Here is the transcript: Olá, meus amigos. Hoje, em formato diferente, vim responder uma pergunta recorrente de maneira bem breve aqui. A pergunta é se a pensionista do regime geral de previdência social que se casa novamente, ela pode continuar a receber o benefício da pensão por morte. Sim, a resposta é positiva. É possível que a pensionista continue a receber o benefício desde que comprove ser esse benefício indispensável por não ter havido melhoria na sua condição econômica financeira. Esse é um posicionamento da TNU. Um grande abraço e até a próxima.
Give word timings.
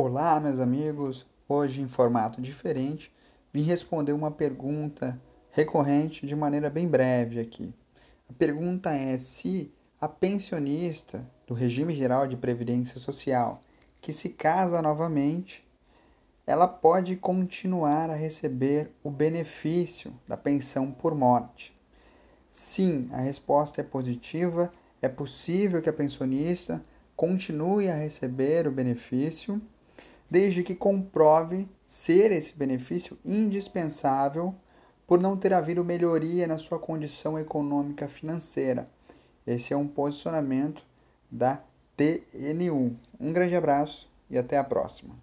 Olá, 0.00 0.38
meus 0.38 0.60
amigos. 0.60 1.26
Hoje, 1.48 1.80
em 1.80 1.88
formato 1.88 2.40
diferente, 2.40 3.10
vim 3.52 3.62
responder 3.62 4.12
uma 4.12 4.30
pergunta 4.30 5.20
recorrente 5.50 6.24
de 6.24 6.36
maneira 6.36 6.70
bem 6.70 6.86
breve 6.86 7.40
aqui. 7.40 7.74
A 8.30 8.32
pergunta 8.32 8.92
é 8.92 9.18
se 9.18 9.72
a 10.00 10.06
pensionista 10.06 11.28
do 11.48 11.52
regime 11.52 11.92
geral 11.96 12.28
de 12.28 12.36
previdência 12.36 13.00
social 13.00 13.60
que 14.00 14.12
se 14.12 14.28
casa 14.28 14.80
novamente, 14.80 15.64
ela 16.46 16.68
pode 16.68 17.16
continuar 17.16 18.08
a 18.08 18.14
receber 18.14 18.92
o 19.02 19.10
benefício 19.10 20.12
da 20.28 20.36
pensão 20.36 20.92
por 20.92 21.12
morte. 21.12 21.76
Sim, 22.48 23.08
a 23.10 23.18
resposta 23.18 23.80
é 23.80 23.84
positiva. 23.84 24.70
É 25.02 25.08
possível 25.08 25.82
que 25.82 25.90
a 25.90 25.92
pensionista 25.92 26.80
continue 27.16 27.88
a 27.88 27.96
receber 27.96 28.68
o 28.68 28.70
benefício 28.70 29.58
desde 30.30 30.62
que 30.62 30.74
comprove 30.74 31.68
ser 31.84 32.32
esse 32.32 32.54
benefício 32.54 33.18
indispensável 33.24 34.54
por 35.06 35.20
não 35.20 35.36
ter 35.36 35.54
havido 35.54 35.84
melhoria 35.84 36.46
na 36.46 36.58
sua 36.58 36.78
condição 36.78 37.38
econômica 37.38 38.08
financeira. 38.08 38.84
Esse 39.46 39.72
é 39.72 39.76
um 39.76 39.88
posicionamento 39.88 40.84
da 41.30 41.62
TNU. 41.96 42.94
Um 43.18 43.32
grande 43.32 43.56
abraço 43.56 44.10
e 44.28 44.36
até 44.36 44.58
a 44.58 44.64
próxima. 44.64 45.18